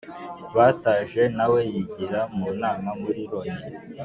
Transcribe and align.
bataje 0.55 1.21
nawe 1.37 1.59
yigira 1.71 2.19
mu 2.37 2.47
nama 2.61 2.89
muri 3.01 3.21
loni. 3.31 3.57